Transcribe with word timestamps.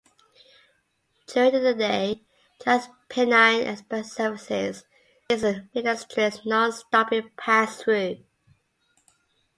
During 1.27 1.61
the 1.61 1.75
day; 1.75 2.23
TransPennine 2.59 3.67
Express 3.71 4.11
services 4.11 4.83
and 5.29 5.41
East 5.43 5.63
Midlands 5.75 6.05
Trains 6.09 6.43
non-stopping 6.43 7.29
pass 7.37 7.83
through. 7.83 8.17